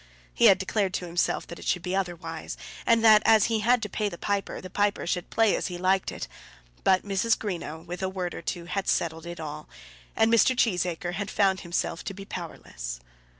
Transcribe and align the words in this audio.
He 0.33 0.45
had 0.45 0.57
declared 0.57 0.95
to 0.95 1.05
himself 1.05 1.45
that 1.45 1.59
it 1.59 1.65
should 1.65 1.83
be 1.83 1.95
otherwise; 1.95 2.57
and 2.87 3.05
that 3.05 3.21
as 3.23 3.45
he 3.53 3.59
had 3.59 3.83
to 3.83 3.87
pay 3.87 4.09
the 4.09 4.17
piper, 4.17 4.59
the 4.59 4.67
piper 4.71 5.05
should 5.05 5.29
play 5.29 5.55
as 5.55 5.67
he 5.67 5.77
liked 5.77 6.11
it. 6.11 6.27
But 6.83 7.03
Mrs. 7.03 7.37
Greenow 7.37 7.85
with 7.85 8.01
a 8.01 8.09
word 8.09 8.33
or 8.33 8.41
two 8.41 8.65
had 8.65 8.87
settled 8.87 9.27
it 9.27 9.39
all, 9.39 9.69
and 10.15 10.33
Mr. 10.33 10.55
Cheesacre 10.57 11.13
had 11.13 11.29
found 11.29 11.59
himself 11.59 12.03
to 12.05 12.15
be 12.15 12.25
powerless. 12.25 12.99